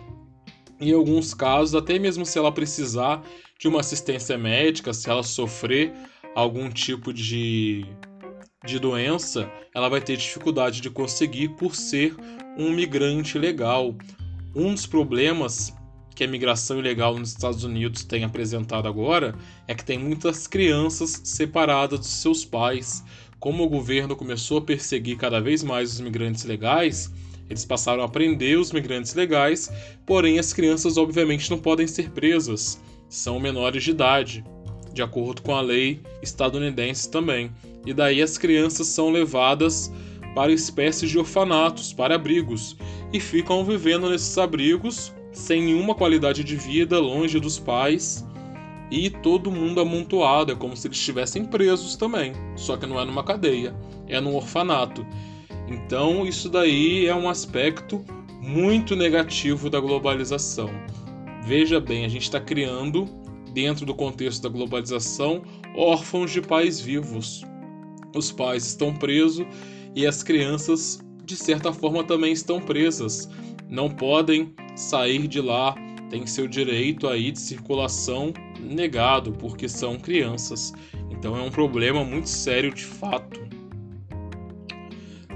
Em 0.79 0.93
alguns 0.93 1.33
casos, 1.33 1.75
até 1.75 1.99
mesmo 1.99 2.25
se 2.25 2.39
ela 2.39 2.51
precisar 2.51 3.21
de 3.59 3.67
uma 3.67 3.81
assistência 3.81 4.37
médica, 4.37 4.93
se 4.93 5.09
ela 5.09 5.21
sofrer 5.23 5.93
algum 6.33 6.69
tipo 6.69 7.13
de, 7.13 7.85
de 8.65 8.79
doença, 8.79 9.51
ela 9.75 9.89
vai 9.89 10.01
ter 10.01 10.17
dificuldade 10.17 10.81
de 10.81 10.89
conseguir 10.89 11.49
por 11.49 11.75
ser 11.75 12.15
um 12.57 12.71
migrante 12.71 13.37
legal. 13.37 13.95
Um 14.55 14.73
dos 14.73 14.85
problemas 14.85 15.73
que 16.15 16.23
a 16.23 16.27
migração 16.27 16.79
ilegal 16.79 17.17
nos 17.17 17.29
Estados 17.29 17.63
Unidos 17.63 18.03
tem 18.03 18.23
apresentado 18.23 18.87
agora 18.87 19.35
é 19.67 19.73
que 19.73 19.85
tem 19.85 19.97
muitas 19.97 20.47
crianças 20.47 21.21
separadas 21.23 21.99
dos 21.99 22.09
seus 22.09 22.43
pais. 22.45 23.03
Como 23.39 23.63
o 23.63 23.69
governo 23.69 24.15
começou 24.15 24.59
a 24.59 24.61
perseguir 24.61 25.17
cada 25.17 25.39
vez 25.39 25.63
mais 25.63 25.93
os 25.93 26.01
migrantes 26.01 26.43
legais, 26.43 27.11
eles 27.49 27.65
passaram 27.65 28.03
a 28.03 28.09
prender 28.09 28.57
os 28.57 28.71
migrantes 28.71 29.13
legais, 29.13 29.71
porém 30.05 30.37
as 30.39 30.53
crianças 30.53 30.97
obviamente 30.97 31.49
não 31.49 31.57
podem 31.57 31.87
ser 31.87 32.09
presas, 32.11 32.79
são 33.09 33.39
menores 33.39 33.83
de 33.83 33.91
idade, 33.91 34.43
de 34.93 35.01
acordo 35.01 35.41
com 35.41 35.55
a 35.55 35.61
lei 35.61 36.01
estadunidense 36.21 37.09
também. 37.09 37.51
E 37.85 37.93
daí 37.93 38.21
as 38.21 38.37
crianças 38.37 38.87
são 38.87 39.09
levadas 39.09 39.91
para 40.35 40.51
espécies 40.51 41.09
de 41.09 41.17
orfanatos, 41.17 41.91
para 41.91 42.15
abrigos, 42.15 42.77
e 43.11 43.19
ficam 43.19 43.65
vivendo 43.65 44.09
nesses 44.09 44.37
abrigos 44.37 45.11
sem 45.31 45.61
nenhuma 45.61 45.95
qualidade 45.95 46.43
de 46.43 46.55
vida, 46.55 46.99
longe 46.99 47.39
dos 47.39 47.57
pais 47.57 48.25
e 48.91 49.09
todo 49.09 49.49
mundo 49.49 49.79
amontoado, 49.79 50.51
é 50.51 50.55
como 50.55 50.75
se 50.75 50.85
eles 50.85 50.97
estivessem 50.97 51.45
presos 51.45 51.95
também, 51.95 52.33
só 52.57 52.75
que 52.75 52.85
não 52.85 52.99
é 52.99 53.05
numa 53.05 53.23
cadeia, 53.23 53.73
é 54.07 54.19
num 54.19 54.35
orfanato. 54.35 55.05
Então, 55.67 56.25
isso 56.25 56.49
daí 56.49 57.05
é 57.05 57.15
um 57.15 57.29
aspecto 57.29 58.03
muito 58.41 58.93
negativo 58.93 59.69
da 59.69 59.79
globalização. 59.79 60.69
Veja 61.43 61.79
bem, 61.79 62.03
a 62.03 62.09
gente 62.09 62.23
está 62.23 62.39
criando, 62.39 63.07
dentro 63.53 63.85
do 63.85 63.95
contexto 63.95 64.43
da 64.43 64.49
globalização, 64.49 65.41
órfãos 65.75 66.31
de 66.31 66.41
pais 66.41 66.81
vivos. 66.81 67.45
Os 68.13 68.29
pais 68.29 68.65
estão 68.65 68.93
presos 68.93 69.45
e 69.95 70.05
as 70.05 70.21
crianças, 70.21 70.99
de 71.23 71.37
certa 71.37 71.71
forma, 71.71 72.03
também 72.03 72.33
estão 72.33 72.59
presas. 72.59 73.29
Não 73.71 73.89
podem 73.89 74.53
sair 74.75 75.27
de 75.27 75.39
lá 75.39 75.73
tem 76.09 76.27
seu 76.27 76.45
direito 76.45 77.07
aí 77.07 77.31
de 77.31 77.39
circulação 77.39 78.33
negado 78.59 79.31
porque 79.31 79.69
são 79.69 79.97
crianças. 79.97 80.73
Então 81.09 81.37
é 81.37 81.41
um 81.41 81.49
problema 81.49 82.03
muito 82.03 82.27
sério 82.27 82.73
de 82.73 82.83
fato. 82.83 83.39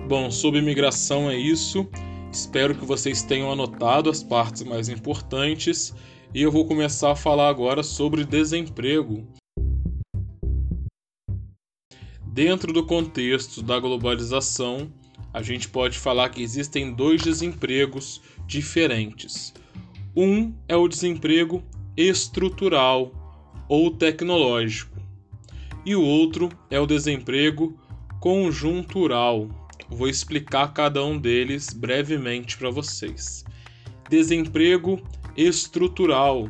Bom, 0.10 0.30
sobre 0.30 0.60
imigração 0.60 1.32
é 1.32 1.38
isso. 1.38 1.88
Espero 2.30 2.76
que 2.76 2.84
vocês 2.84 3.24
tenham 3.24 3.50
anotado 3.50 4.10
as 4.10 4.22
partes 4.22 4.64
mais 4.64 4.90
importantes 4.90 5.96
e 6.34 6.42
eu 6.42 6.52
vou 6.52 6.66
começar 6.66 7.12
a 7.12 7.16
falar 7.16 7.48
agora 7.48 7.82
sobre 7.82 8.26
desemprego. 8.26 9.26
Dentro 12.28 12.74
do 12.74 12.86
contexto 12.86 13.62
da 13.62 13.80
globalização, 13.80 14.92
a 15.36 15.42
gente 15.42 15.68
pode 15.68 16.00
falar 16.00 16.30
que 16.30 16.42
existem 16.42 16.94
dois 16.94 17.22
desempregos 17.22 18.22
diferentes. 18.48 19.54
Um 20.16 20.54
é 20.66 20.78
o 20.78 20.88
desemprego 20.88 21.62
estrutural 21.98 23.12
ou 23.68 23.92
tecnológico, 23.92 24.98
e 25.86 25.94
o 25.94 26.02
outro 26.02 26.48
é 26.72 26.80
o 26.80 26.86
desemprego 26.86 27.78
conjuntural. 28.22 29.50
Vou 29.90 30.08
explicar 30.08 30.74
cada 30.74 31.04
um 31.04 31.20
deles 31.20 31.74
brevemente 31.74 32.58
para 32.58 32.70
vocês. 32.70 33.44
Desemprego 34.10 35.04
estrutural 35.36 36.48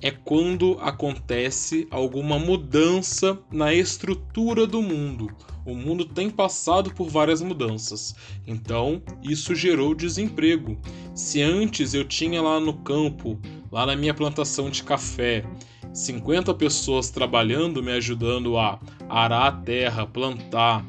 é 0.00 0.10
quando 0.10 0.78
acontece 0.80 1.86
alguma 1.90 2.38
mudança 2.38 3.38
na 3.52 3.74
estrutura 3.74 4.66
do 4.66 4.80
mundo 4.80 5.28
o 5.64 5.74
mundo 5.74 6.04
tem 6.04 6.28
passado 6.28 6.92
por 6.92 7.08
várias 7.08 7.40
mudanças, 7.40 8.14
então 8.46 9.02
isso 9.22 9.54
gerou 9.54 9.94
desemprego. 9.94 10.76
Se 11.14 11.40
antes 11.40 11.94
eu 11.94 12.04
tinha 12.04 12.42
lá 12.42 12.60
no 12.60 12.74
campo, 12.74 13.38
lá 13.72 13.86
na 13.86 13.96
minha 13.96 14.14
plantação 14.14 14.68
de 14.68 14.82
café, 14.82 15.44
50 15.92 16.52
pessoas 16.54 17.10
trabalhando, 17.10 17.82
me 17.82 17.92
ajudando 17.92 18.58
a 18.58 18.80
arar 19.08 19.46
a 19.46 19.52
terra, 19.52 20.06
plantar, 20.06 20.84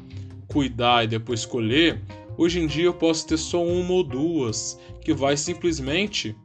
cuidar 0.48 1.04
e 1.04 1.08
depois 1.08 1.46
colher, 1.46 2.02
hoje 2.36 2.60
em 2.60 2.66
dia 2.66 2.84
eu 2.84 2.94
posso 2.94 3.26
ter 3.26 3.38
só 3.38 3.64
uma 3.64 3.92
ou 3.92 4.02
duas 4.02 4.78
que 5.00 5.14
vai 5.14 5.36
simplesmente 5.36 6.36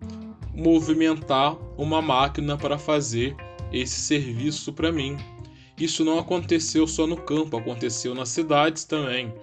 movimentar 0.54 1.58
uma 1.78 2.02
máquina 2.02 2.58
para 2.58 2.78
fazer 2.78 3.36
esse 3.72 4.00
serviço 4.00 4.72
para 4.74 4.92
mim. 4.92 5.18
Isso 5.82 6.06
não 6.06 6.20
aconteceu 6.20 6.86
só 6.86 7.08
no 7.08 7.18
campo, 7.18 7.58
aconteceu 7.58 8.14
nas 8.14 8.30
cidades 8.30 8.84
também. 8.84 9.34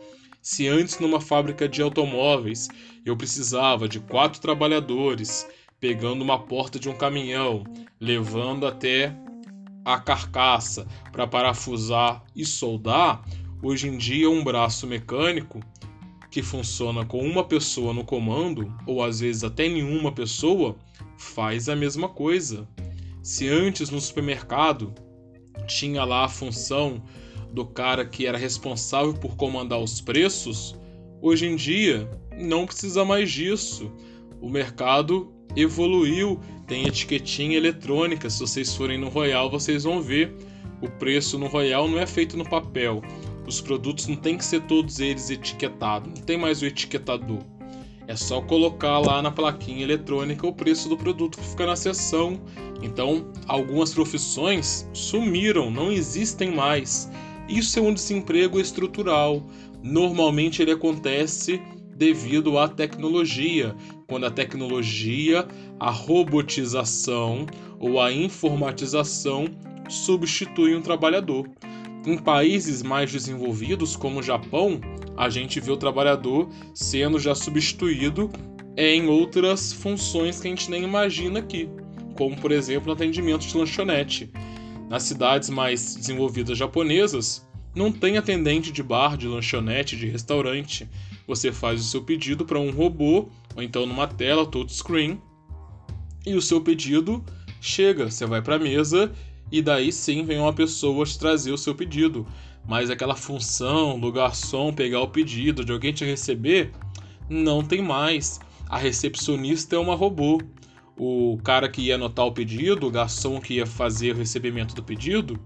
Se 0.41 0.69
antes 0.69 1.01
numa 1.01 1.21
fábrica 1.21 1.69
de 1.69 1.83
automóveis 1.83 2.69
eu 3.05 3.17
precisava 3.17 3.89
de 3.89 3.99
quatro 3.99 4.41
trabalhadores 4.41 5.49
pegando 5.81 6.23
uma 6.23 6.39
porta 6.39 6.79
de 6.79 6.89
um 6.89 6.95
caminhão, 6.95 7.65
levando 7.99 8.69
até 8.69 9.13
a 9.85 9.99
carcaça 9.99 10.87
para 11.11 11.27
parafusar 11.27 12.23
e 12.37 12.47
soldar, 12.47 13.21
hoje 13.61 13.89
em 13.89 13.99
dia 13.99 14.31
um 14.31 14.45
braço 14.45 14.87
mecânico 14.87 15.59
que 16.31 16.41
funciona 16.41 17.05
com 17.05 17.19
uma 17.19 17.43
pessoa 17.43 17.93
no 17.93 18.05
comando, 18.05 18.73
ou 18.87 19.03
às 19.03 19.19
vezes 19.19 19.43
até 19.43 19.69
nenhuma 19.69 20.13
pessoa, 20.13 20.77
faz 21.17 21.69
a 21.69 21.75
mesma 21.75 22.09
coisa. 22.09 22.69
Se 23.25 23.49
antes 23.49 23.91
no 23.91 24.01
supermercado 24.01 24.95
tinha 25.69 26.05
lá 26.05 26.25
a 26.25 26.29
função 26.29 27.03
do 27.53 27.65
cara 27.65 28.05
que 28.05 28.27
era 28.27 28.37
responsável 28.37 29.15
por 29.15 29.37
comandar 29.37 29.79
os 29.79 30.01
preços, 30.01 30.75
hoje 31.21 31.47
em 31.47 31.55
dia 31.55 32.09
não 32.37 32.67
precisa 32.67 33.05
mais 33.05 33.31
disso. 33.31 33.93
O 34.41 34.49
mercado 34.49 35.33
evoluiu, 35.57 36.41
tem 36.67 36.87
etiquetinha 36.87 37.57
eletrônica. 37.57 38.29
Se 38.29 38.41
vocês 38.41 38.75
forem 38.75 38.99
no 38.99 39.09
Royal, 39.09 39.51
vocês 39.51 39.85
vão 39.85 40.01
ver. 40.03 40.35
O 40.81 40.89
preço 40.89 41.39
no 41.39 41.47
Royal 41.47 41.89
não 41.89 41.99
é 41.99 42.07
feito 42.07 42.37
no 42.37 42.49
papel. 42.49 43.03
Os 43.47 43.61
produtos 43.61 44.07
não 44.07 44.17
tem 44.17 44.37
que 44.37 44.45
ser 44.45 44.63
todos 44.63 45.01
eles 45.01 45.31
etiquetados, 45.31 46.13
não 46.15 46.25
tem 46.25 46.37
mais 46.37 46.61
o 46.61 46.67
etiquetador. 46.67 47.43
É 48.09 48.17
só 48.17 48.41
colocar 48.41 48.99
lá 48.99 49.23
na 49.23 49.31
plaquinha 49.31 49.85
eletrônica 49.85 50.45
o 50.45 50.53
preço 50.53 50.89
do 50.89 50.97
produto 50.97 51.39
que 51.39 51.45
fica 51.45 51.67
na 51.67 51.77
seção 51.77 52.41
então, 52.83 53.27
algumas 53.47 53.93
profissões 53.93 54.89
sumiram, 54.93 55.71
não 55.71 55.91
existem 55.91 56.55
mais. 56.55 57.11
Isso 57.49 57.79
é 57.79 57.83
um 57.83 57.95
desemprego 57.95 58.61
estrutural. 58.61 59.43
Normalmente 59.83 60.63
ele 60.63 60.73
acontece 60.73 61.61
devido 61.97 62.59
à 62.59 62.69
tecnologia, 62.69 63.75
quando 64.07 64.27
a 64.27 64.31
tecnologia, 64.31 65.47
a 65.81 65.91
robotização 65.91 67.47
ou 67.81 68.01
a 68.01 68.13
informatização 68.13 69.47
substitui 69.89 70.77
um 70.77 70.83
trabalhador. 70.83 71.49
Em 72.07 72.17
países 72.17 72.83
mais 72.83 73.11
desenvolvidos, 73.11 73.97
como 73.97 74.21
o 74.21 74.23
Japão, 74.23 74.81
a 75.17 75.29
gente 75.29 75.61
vê 75.61 75.71
o 75.71 75.77
trabalhador 75.77 76.49
sendo 76.73 77.19
já 77.19 77.35
substituído 77.35 78.31
em 78.77 79.09
outras 79.09 79.73
funções 79.73 80.41
que 80.41 80.47
a 80.47 80.51
gente 80.51 80.71
nem 80.71 80.85
imagina 80.85 81.41
aqui, 81.41 81.69
como 82.17 82.37
por 82.37 82.53
exemplo 82.53 82.93
atendimento 82.93 83.47
de 83.47 83.57
lanchonete. 83.57 84.31
Nas 84.89 85.03
cidades 85.03 85.51
mais 85.51 85.97
desenvolvidas 85.97 86.57
japonesas, 86.57 87.47
não 87.75 87.93
tem 87.93 88.17
atendente 88.17 88.73
de 88.73 88.83
bar, 88.83 89.17
de 89.17 89.27
lanchonete, 89.27 89.97
de 89.97 90.09
restaurante. 90.09 90.89
Você 91.27 91.53
faz 91.53 91.81
o 91.81 91.85
seu 91.85 92.03
pedido 92.03 92.45
para 92.45 92.59
um 92.59 92.71
robô 92.71 93.29
ou 93.55 93.63
então 93.63 93.85
numa 93.85 94.07
tela 94.07 94.47
touchscreen 94.47 95.21
e 96.25 96.35
o 96.35 96.43
seu 96.43 96.61
pedido 96.61 97.25
chega. 97.61 98.11
Você 98.11 98.25
vai 98.25 98.41
para 98.41 98.57
a 98.57 98.59
mesa 98.59 99.13
e 99.51 99.63
daí 99.63 99.91
sim 99.91 100.25
vem 100.25 100.39
uma 100.39 100.53
pessoa 100.53 101.05
te 101.05 101.19
trazer 101.19 101.53
o 101.53 101.59
seu 101.59 101.75
pedido. 101.75 102.27
Mas 102.67 102.91
aquela 102.91 103.17
função 103.17 103.99
do 103.99 104.13
garçom 104.13 104.73
pegar 104.73 105.01
o 105.01 105.09
pedido, 105.09 105.65
de 105.65 105.73
alguém 105.73 105.93
te 105.93 106.05
receber, 106.05 106.73
não 107.29 107.63
tem 107.63 107.81
mais. 107.81 108.41
A 108.69 108.77
recepcionista 108.77 109.77
é 109.77 109.79
uma 109.79 109.95
robô. 109.95 110.39
O 110.97 111.39
cara 111.43 111.69
que 111.69 111.83
ia 111.83 111.95
anotar 111.95 112.27
o 112.27 112.33
pedido, 112.33 112.87
o 112.87 112.91
garçom 112.91 113.41
que 113.41 113.55
ia 113.55 113.67
fazer 113.67 114.15
o 114.15 114.19
recebimento 114.19 114.75
do 114.75 114.83
pedido, 114.83 115.39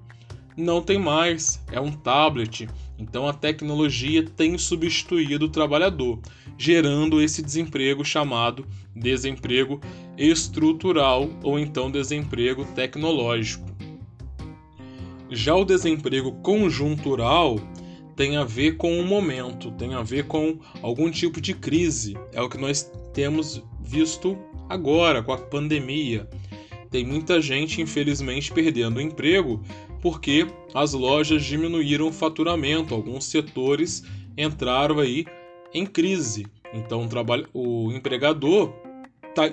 não 0.56 0.82
tem 0.82 0.99
mais. 0.99 1.62
É 1.71 1.80
um 1.80 1.92
tablet. 1.92 2.68
Então 2.99 3.28
a 3.28 3.32
tecnologia 3.32 4.25
tem 4.25 4.56
substituído 4.59 5.47
o 5.47 5.50
trabalhador, 5.50 6.18
gerando 6.59 7.21
esse 7.21 7.42
desemprego 7.42 8.04
chamado 8.04 8.66
desemprego 8.94 9.80
estrutural 10.16 11.28
ou 11.42 11.59
então 11.59 11.90
desemprego 11.90 12.64
tecnológico. 12.75 13.72
Já 15.34 15.54
o 15.54 15.64
desemprego 15.64 16.32
conjuntural 16.42 17.58
tem 18.14 18.36
a 18.36 18.44
ver 18.44 18.76
com 18.76 19.00
o 19.00 19.04
momento, 19.04 19.70
tem 19.72 19.94
a 19.94 20.02
ver 20.02 20.26
com 20.26 20.58
algum 20.82 21.10
tipo 21.10 21.40
de 21.40 21.54
crise. 21.54 22.14
É 22.32 22.42
o 22.42 22.50
que 22.50 22.58
nós 22.58 22.90
temos 23.14 23.62
visto 23.80 24.36
agora 24.68 25.22
com 25.22 25.32
a 25.32 25.38
pandemia. 25.38 26.28
Tem 26.90 27.06
muita 27.06 27.40
gente, 27.40 27.80
infelizmente, 27.80 28.52
perdendo 28.52 28.98
o 28.98 29.00
emprego 29.00 29.62
porque 30.02 30.46
as 30.74 30.92
lojas 30.92 31.42
diminuíram 31.44 32.08
o 32.08 32.12
faturamento, 32.12 32.92
alguns 32.92 33.24
setores 33.24 34.04
entraram 34.36 34.98
aí 34.98 35.24
em 35.72 35.86
crise. 35.86 36.46
Então 36.74 37.08
o 37.54 37.90
empregador 37.90 38.68
tá, 38.68 38.81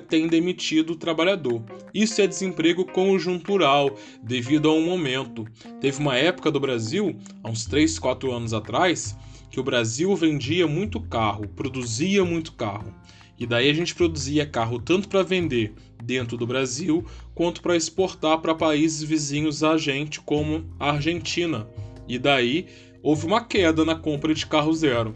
tem 0.07 0.27
demitido 0.27 0.91
o 0.91 0.95
trabalhador. 0.95 1.63
Isso 1.93 2.21
é 2.21 2.27
desemprego 2.27 2.85
conjuntural, 2.85 3.95
devido 4.21 4.69
a 4.69 4.73
um 4.73 4.85
momento. 4.85 5.45
Teve 5.79 5.99
uma 5.99 6.15
época 6.15 6.51
do 6.51 6.59
Brasil, 6.59 7.15
há 7.43 7.49
uns 7.49 7.65
3, 7.65 7.97
4 7.97 8.31
anos 8.31 8.53
atrás, 8.53 9.17
que 9.49 9.59
o 9.59 9.63
Brasil 9.63 10.15
vendia 10.15 10.67
muito 10.67 10.99
carro, 10.99 11.47
produzia 11.47 12.23
muito 12.23 12.53
carro. 12.53 12.93
E 13.39 13.45
daí 13.45 13.69
a 13.69 13.73
gente 13.73 13.95
produzia 13.95 14.45
carro 14.45 14.79
tanto 14.79 15.07
para 15.07 15.23
vender 15.23 15.73
dentro 16.03 16.35
do 16.35 16.45
Brasil 16.45 17.05
quanto 17.33 17.61
para 17.61 17.75
exportar 17.75 18.39
para 18.39 18.53
países 18.53 19.01
vizinhos 19.01 19.63
a 19.63 19.77
gente, 19.77 20.19
como 20.19 20.65
a 20.77 20.91
Argentina. 20.91 21.67
E 22.07 22.19
daí 22.19 22.67
houve 23.01 23.25
uma 23.25 23.43
queda 23.43 23.85
na 23.85 23.95
compra 23.95 24.33
de 24.33 24.45
carro 24.45 24.73
zero, 24.73 25.15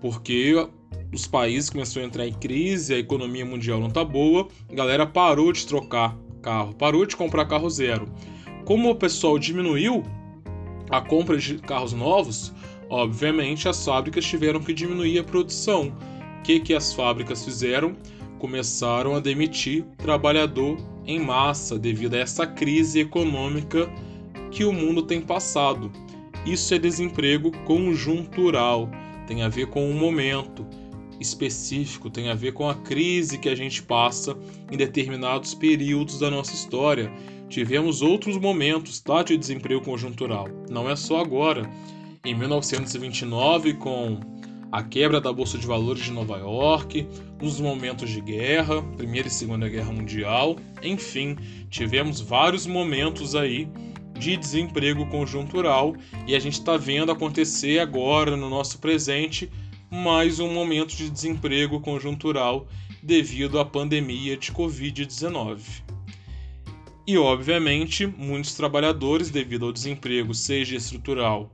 porque 0.00 0.54
os 1.12 1.26
países 1.26 1.70
começaram 1.70 2.04
a 2.04 2.08
entrar 2.08 2.26
em 2.26 2.32
crise, 2.32 2.94
a 2.94 2.98
economia 2.98 3.44
mundial 3.44 3.80
não 3.80 3.90
tá 3.90 4.04
boa, 4.04 4.48
a 4.70 4.74
galera 4.74 5.06
parou 5.06 5.52
de 5.52 5.66
trocar 5.66 6.16
carro, 6.42 6.74
parou 6.74 7.06
de 7.06 7.16
comprar 7.16 7.46
carro 7.46 7.68
zero. 7.70 8.08
Como 8.64 8.90
o 8.90 8.94
pessoal 8.94 9.38
diminuiu 9.38 10.02
a 10.90 11.00
compra 11.00 11.38
de 11.38 11.56
carros 11.58 11.92
novos, 11.92 12.52
obviamente 12.90 13.68
as 13.68 13.82
fábricas 13.84 14.24
tiveram 14.24 14.60
que 14.60 14.74
diminuir 14.74 15.18
a 15.18 15.24
produção. 15.24 15.92
O 16.38 16.42
que, 16.42 16.60
que 16.60 16.74
as 16.74 16.92
fábricas 16.92 17.44
fizeram? 17.44 17.96
Começaram 18.38 19.16
a 19.16 19.20
demitir 19.20 19.84
trabalhador 19.96 20.76
em 21.06 21.18
massa 21.18 21.78
devido 21.78 22.14
a 22.14 22.18
essa 22.18 22.46
crise 22.46 23.00
econômica 23.00 23.90
que 24.50 24.64
o 24.64 24.72
mundo 24.72 25.02
tem 25.02 25.20
passado. 25.20 25.90
Isso 26.46 26.72
é 26.74 26.78
desemprego 26.78 27.50
conjuntural, 27.64 28.88
tem 29.26 29.42
a 29.42 29.48
ver 29.48 29.66
com 29.66 29.90
o 29.90 29.94
momento 29.94 30.66
específico, 31.20 32.10
tem 32.10 32.28
a 32.28 32.34
ver 32.34 32.52
com 32.52 32.68
a 32.68 32.74
crise 32.74 33.38
que 33.38 33.48
a 33.48 33.54
gente 33.54 33.82
passa 33.82 34.36
em 34.70 34.76
determinados 34.76 35.54
períodos 35.54 36.18
da 36.18 36.30
nossa 36.30 36.54
história. 36.54 37.12
Tivemos 37.48 38.02
outros 38.02 38.36
momentos 38.36 39.00
tá, 39.00 39.22
de 39.22 39.36
desemprego 39.36 39.82
conjuntural, 39.82 40.48
não 40.70 40.88
é 40.88 40.96
só 40.96 41.20
agora. 41.20 41.68
Em 42.24 42.34
1929, 42.34 43.74
com 43.74 44.20
a 44.70 44.82
quebra 44.82 45.20
da 45.20 45.32
Bolsa 45.32 45.56
de 45.56 45.66
Valores 45.66 46.04
de 46.04 46.12
Nova 46.12 46.36
York, 46.36 47.08
nos 47.40 47.58
momentos 47.58 48.10
de 48.10 48.20
guerra, 48.20 48.82
Primeira 48.96 49.28
e 49.28 49.30
Segunda 49.30 49.68
Guerra 49.68 49.92
Mundial, 49.92 50.56
enfim, 50.82 51.36
tivemos 51.70 52.20
vários 52.20 52.66
momentos 52.66 53.34
aí 53.34 53.68
de 54.18 54.36
desemprego 54.36 55.06
conjuntural 55.06 55.94
e 56.26 56.34
a 56.34 56.38
gente 56.38 56.54
está 56.54 56.76
vendo 56.76 57.12
acontecer 57.12 57.78
agora 57.78 58.36
no 58.36 58.50
nosso 58.50 58.78
presente 58.78 59.48
mais 59.90 60.38
um 60.38 60.52
momento 60.52 60.94
de 60.94 61.08
desemprego 61.08 61.80
conjuntural 61.80 62.66
devido 63.02 63.58
à 63.58 63.64
pandemia 63.64 64.36
de 64.36 64.52
Covid-19. 64.52 65.82
E, 67.06 67.16
obviamente, 67.16 68.06
muitos 68.06 68.54
trabalhadores, 68.54 69.30
devido 69.30 69.64
ao 69.64 69.72
desemprego, 69.72 70.34
seja 70.34 70.76
estrutural 70.76 71.50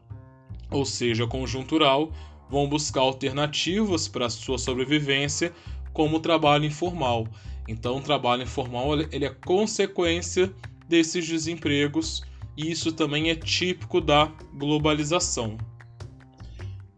ou 0.70 0.85
seja 0.85 1.27
conjuntural, 1.27 2.11
vão 2.51 2.68
buscar 2.68 3.03
alternativas 3.03 4.09
para 4.09 4.27
a 4.27 4.31
sua 4.31 4.59
sobrevivência, 4.59 5.53
como 5.92 6.16
o 6.16 6.20
trabalho 6.20 6.64
informal. 6.64 7.29
Então, 7.68 7.99
o 7.99 8.03
trabalho 8.03 8.42
informal 8.42 9.01
ele 9.12 9.25
é 9.25 9.31
consequência 9.31 10.53
desses 10.88 11.29
desempregos 11.29 12.25
e 12.57 12.70
isso 12.70 12.92
também 12.92 13.31
é 13.31 13.37
típico 13.37 14.01
da 14.01 14.27
globalização. 14.55 15.57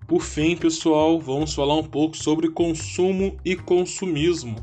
Por 0.07 0.23
fim, 0.23 0.57
pessoal, 0.57 1.21
vamos 1.21 1.53
falar 1.53 1.75
um 1.75 1.83
pouco 1.83 2.17
sobre 2.17 2.49
consumo 2.49 3.37
e 3.45 3.57
consumismo. 3.57 4.55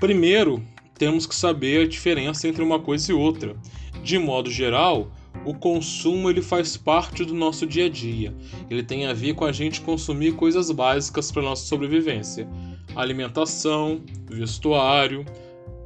Primeiro, 0.00 0.60
temos 0.98 1.26
que 1.26 1.34
saber 1.34 1.84
a 1.84 1.88
diferença 1.88 2.48
entre 2.48 2.60
uma 2.60 2.80
coisa 2.80 3.12
e 3.12 3.14
outra. 3.14 3.56
De 4.02 4.18
modo 4.18 4.50
geral, 4.50 5.12
o 5.44 5.54
consumo 5.54 6.28
ele 6.28 6.42
faz 6.42 6.76
parte 6.76 7.24
do 7.24 7.34
nosso 7.34 7.64
dia 7.68 7.86
a 7.86 7.88
dia. 7.88 8.34
Ele 8.68 8.82
tem 8.82 9.06
a 9.06 9.12
ver 9.12 9.34
com 9.34 9.44
a 9.44 9.52
gente 9.52 9.80
consumir 9.80 10.32
coisas 10.32 10.72
básicas 10.72 11.30
para 11.30 11.40
nossa 11.40 11.66
sobrevivência: 11.66 12.48
alimentação, 12.96 14.02
vestuário, 14.28 15.24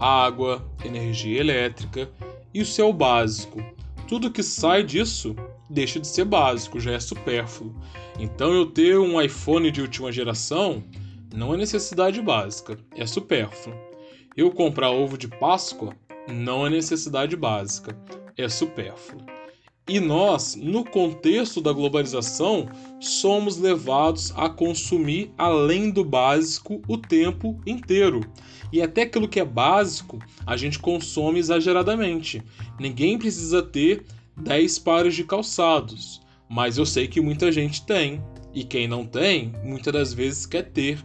água, 0.01 0.67
energia 0.83 1.39
elétrica. 1.39 2.11
Isso 2.55 2.81
é 2.81 2.85
o 2.85 2.93
básico. 2.93 3.63
Tudo 4.09 4.31
que 4.31 4.43
sai 4.43 4.83
disso 4.83 5.37
deixa 5.69 6.01
de 6.01 6.07
ser 6.07 6.25
básico, 6.25 6.81
já 6.81 6.93
é 6.93 7.01
supérfluo. 7.01 7.75
Então 8.19 8.53
eu 8.53 8.67
ter 8.67 8.99
um 8.99 9.21
iPhone 9.21 9.71
de 9.71 9.81
última 9.81 10.11
geração 10.11 10.83
não 11.35 11.53
é 11.53 11.57
necessidade 11.57 12.21
básica, 12.23 12.79
é 12.97 13.07
supérfluo. 13.07 13.77
Eu 14.37 14.51
comprar 14.51 14.91
ovo 14.91 15.19
de 15.19 15.29
Páscoa 15.29 15.95
não 16.33 16.67
é 16.67 16.71
necessidade 16.71 17.37
básica, 17.37 17.97
é 18.37 18.49
supérfluo. 18.49 19.25
E 19.89 19.99
nós, 20.01 20.55
no 20.55 20.85
contexto 20.85 21.63
da 21.63 21.73
globalização, 21.73 22.69
somos 23.01 23.57
levados 23.57 24.35
a 24.37 24.47
consumir 24.47 25.33
além 25.39 25.91
do 25.91 26.05
básico 26.05 26.83
o 26.87 26.99
tempo 26.99 27.59
inteiro. 27.67 28.21
E 28.71 28.83
até 28.83 29.03
aquilo 29.03 29.27
que 29.27 29.41
é 29.41 29.45
básico, 29.47 30.19
a 30.47 30.59
gente 30.59 30.79
consome 30.79 31.39
exageradamente. 31.39 32.43
Ninguém 32.79 33.19
precisa 33.19 33.63
ter 33.63 34.05
10 34.41 34.79
pares 34.79 35.15
de 35.15 35.25
calçados, 35.25 36.21
mas 36.49 36.79
eu 36.79 36.87
sei 36.87 37.07
que 37.07 37.21
muita 37.21 37.53
gente 37.53 37.85
tem. 37.85 38.23
E 38.55 38.65
quem 38.65 38.89
não 38.89 39.05
tem, 39.05 39.53
muitas 39.63 39.93
das 39.93 40.13
vezes 40.15 40.47
quer 40.47 40.71
ter 40.71 40.99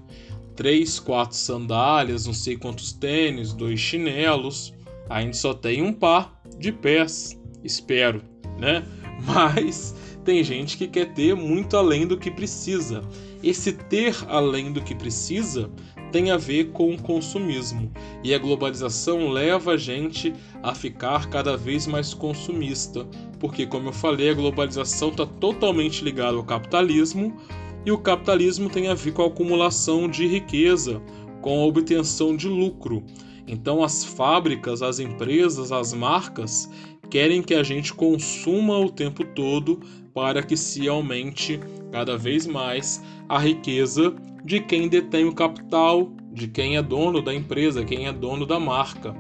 3, 0.56 1.00
4 1.00 1.36
sandálias, 1.36 2.26
não 2.26 2.34
sei 2.34 2.56
quantos 2.56 2.94
tênis, 2.94 3.54
dois 3.54 3.80
chinelos. 3.80 4.74
A 5.10 5.22
gente 5.22 5.38
só 5.38 5.54
tem 5.54 5.82
um 5.82 5.92
par 5.92 6.42
de 6.58 6.72
pés, 6.72 7.40
espero, 7.64 8.22
né? 8.58 8.84
Mas 9.26 9.94
tem 10.24 10.44
gente 10.44 10.78
que 10.78 10.88
quer 10.88 11.14
ter 11.14 11.36
muito 11.36 11.76
além 11.76 12.08
do 12.08 12.18
que 12.18 12.32
precisa. 12.32 13.02
Esse 13.44 13.74
ter 13.74 14.16
além 14.30 14.72
do 14.72 14.82
que 14.82 14.96
precisa 14.96 15.70
tem 16.14 16.30
a 16.30 16.38
ver 16.38 16.66
com 16.66 16.94
o 16.94 17.02
consumismo, 17.02 17.92
e 18.24 18.36
a 18.36 18.38
globalização 18.38 19.30
leva 19.32 19.72
a 19.72 19.78
gente 19.78 20.32
a 20.62 20.76
ficar 20.76 21.28
cada 21.28 21.58
vez 21.58 21.88
mais 21.88 22.14
consumista, 22.14 23.06
porque, 23.40 23.66
como 23.66 23.90
eu 23.90 23.94
falei, 23.94 24.30
a 24.30 24.34
globalização 24.36 25.10
está 25.10 25.26
totalmente 25.26 26.04
ligada 26.04 26.38
ao 26.38 26.44
capitalismo, 26.44 27.36
e 27.84 27.92
o 27.92 27.98
capitalismo 27.98 28.70
tem 28.70 28.88
a 28.90 28.94
ver 28.94 29.12
com 29.12 29.24
a 29.24 29.28
acumulação 29.28 30.08
de 30.08 30.28
riqueza, 30.28 31.02
com 31.42 31.60
a 31.60 31.66
obtenção 31.66 32.38
de 32.38 32.48
lucro. 32.48 33.04
Então, 33.48 33.84
as 33.84 34.06
fábricas, 34.06 34.84
as 34.84 35.00
empresas, 35.00 35.72
as 35.72 35.94
marcas 35.94 36.70
querem 37.10 37.42
que 37.42 37.56
a 37.56 37.64
gente 37.64 37.92
consuma 37.92 38.78
o 38.78 38.90
tempo 38.90 39.26
todo 39.26 39.82
para 40.14 40.44
que 40.44 40.56
se 40.56 40.88
aumente 40.88 41.60
cada 41.92 42.18
vez 42.18 42.46
mais 42.46 43.04
a 43.28 43.40
riqueza 43.40 44.16
de 44.44 44.60
quem 44.60 44.88
detém 44.88 45.26
o 45.26 45.34
capital, 45.34 46.12
de 46.32 46.48
quem 46.48 46.78
é 46.78 46.82
dono 46.82 47.22
da 47.22 47.34
empresa, 47.34 47.84
quem 47.84 48.08
é 48.08 48.14
dono 48.14 48.46
da 48.46 48.60
marca. 48.60 49.16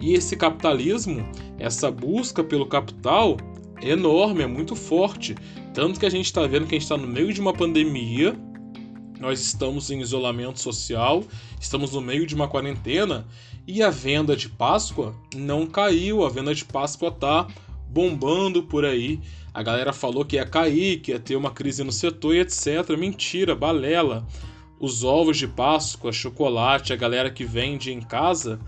E 0.00 0.14
esse 0.14 0.36
capitalismo, 0.36 1.26
essa 1.58 1.90
busca 1.90 2.44
pelo 2.44 2.66
capital, 2.66 3.36
é 3.80 3.90
enorme, 3.90 4.42
é 4.42 4.46
muito 4.46 4.76
forte. 4.76 5.34
Tanto 5.74 5.98
que 5.98 6.06
a 6.06 6.10
gente 6.10 6.26
está 6.26 6.46
vendo 6.46 6.66
que 6.66 6.74
a 6.74 6.78
gente 6.78 6.82
está 6.82 6.96
no 6.96 7.06
meio 7.06 7.32
de 7.32 7.40
uma 7.40 7.52
pandemia, 7.52 8.36
nós 9.18 9.40
estamos 9.40 9.90
em 9.90 10.00
isolamento 10.00 10.60
social, 10.60 11.24
estamos 11.60 11.92
no 11.92 12.00
meio 12.00 12.26
de 12.26 12.34
uma 12.34 12.46
quarentena 12.46 13.26
e 13.66 13.82
a 13.82 13.90
venda 13.90 14.36
de 14.36 14.48
Páscoa 14.48 15.14
não 15.34 15.66
caiu, 15.66 16.24
a 16.24 16.30
venda 16.30 16.54
de 16.54 16.64
Páscoa 16.64 17.08
está 17.08 17.46
bombando 17.88 18.62
por 18.62 18.84
aí. 18.84 19.20
A 19.52 19.62
galera 19.62 19.92
falou 19.92 20.24
que 20.24 20.36
ia 20.36 20.46
cair, 20.46 21.00
que 21.00 21.10
ia 21.10 21.18
ter 21.18 21.36
uma 21.36 21.50
crise 21.50 21.82
no 21.82 21.92
setor 21.92 22.34
e 22.34 22.40
etc. 22.40 22.96
Mentira, 22.98 23.54
balela. 23.54 24.26
Os 24.78 25.02
ovos 25.02 25.36
de 25.36 25.48
Páscoa, 25.48 26.12
chocolate, 26.12 26.92
a 26.92 26.96
galera 26.96 27.30
que 27.30 27.44
vende 27.44 27.92
em 27.92 28.00
casa 28.00 28.60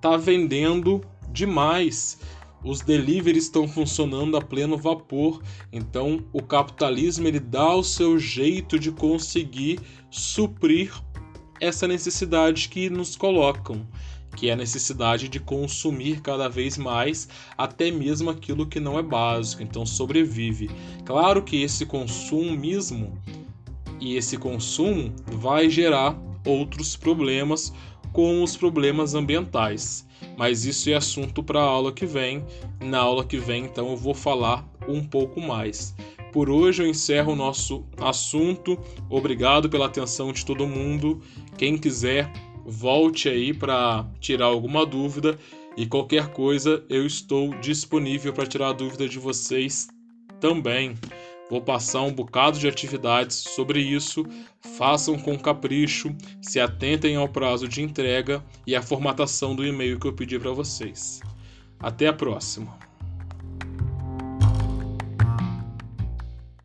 tá 0.00 0.16
vendendo 0.16 1.02
demais. 1.30 2.18
Os 2.64 2.80
deliveries 2.80 3.44
estão 3.44 3.66
funcionando 3.66 4.36
a 4.36 4.42
pleno 4.42 4.76
vapor, 4.76 5.42
então 5.72 6.22
o 6.32 6.42
capitalismo 6.42 7.26
ele 7.26 7.40
dá 7.40 7.74
o 7.74 7.82
seu 7.82 8.18
jeito 8.18 8.78
de 8.78 8.90
conseguir 8.92 9.80
suprir 10.10 10.92
essa 11.58 11.86
necessidade 11.86 12.68
que 12.68 12.88
nos 12.90 13.16
colocam 13.16 13.86
que 14.36 14.48
é 14.48 14.52
a 14.52 14.56
necessidade 14.56 15.28
de 15.28 15.40
consumir 15.40 16.20
cada 16.20 16.48
vez 16.48 16.78
mais, 16.78 17.28
até 17.56 17.90
mesmo 17.90 18.30
aquilo 18.30 18.66
que 18.66 18.80
não 18.80 18.98
é 18.98 19.02
básico, 19.02 19.62
então 19.62 19.84
sobrevive. 19.84 20.70
Claro 21.04 21.42
que 21.42 21.62
esse 21.62 21.84
consumismo 21.84 23.18
e 24.00 24.16
esse 24.16 24.36
consumo 24.36 25.12
vai 25.26 25.68
gerar 25.68 26.16
outros 26.46 26.96
problemas, 26.96 27.72
como 28.12 28.42
os 28.42 28.56
problemas 28.56 29.14
ambientais. 29.14 30.06
Mas 30.36 30.64
isso 30.64 30.90
é 30.90 30.94
assunto 30.94 31.42
para 31.42 31.60
a 31.60 31.64
aula 31.64 31.92
que 31.92 32.06
vem. 32.06 32.44
Na 32.80 32.98
aula 32.98 33.24
que 33.24 33.36
vem, 33.36 33.64
então, 33.64 33.90
eu 33.90 33.96
vou 33.96 34.14
falar 34.14 34.66
um 34.88 35.04
pouco 35.04 35.40
mais. 35.40 35.94
Por 36.32 36.48
hoje 36.48 36.82
eu 36.82 36.86
encerro 36.86 37.32
o 37.32 37.36
nosso 37.36 37.84
assunto. 37.98 38.78
Obrigado 39.08 39.68
pela 39.68 39.86
atenção 39.86 40.32
de 40.32 40.44
todo 40.44 40.66
mundo. 40.66 41.20
Quem 41.58 41.76
quiser 41.76 42.32
volte 42.70 43.28
aí 43.28 43.52
para 43.52 44.06
tirar 44.20 44.46
alguma 44.46 44.86
dúvida 44.86 45.36
e 45.76 45.86
qualquer 45.86 46.28
coisa 46.28 46.84
eu 46.88 47.04
estou 47.04 47.52
disponível 47.58 48.32
para 48.32 48.46
tirar 48.46 48.68
a 48.68 48.72
dúvida 48.72 49.08
de 49.08 49.18
vocês 49.18 49.88
também. 50.38 50.94
Vou 51.50 51.60
passar 51.60 52.02
um 52.02 52.12
bocado 52.12 52.58
de 52.60 52.68
atividades 52.68 53.36
sobre 53.36 53.80
isso. 53.80 54.24
Façam 54.60 55.18
com 55.18 55.36
capricho, 55.36 56.14
se 56.40 56.60
atentem 56.60 57.16
ao 57.16 57.28
prazo 57.28 57.66
de 57.66 57.82
entrega 57.82 58.44
e 58.64 58.76
à 58.76 58.80
formatação 58.80 59.56
do 59.56 59.66
e-mail 59.66 59.98
que 59.98 60.06
eu 60.06 60.12
pedi 60.12 60.38
para 60.38 60.52
vocês. 60.52 61.20
Até 61.80 62.06
a 62.06 62.12
próxima! 62.12 62.89